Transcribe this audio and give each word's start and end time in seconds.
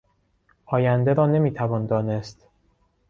آینده 0.65 1.13
را 1.13 1.27
نمیتوان 1.27 1.85
دانست. 1.85 2.47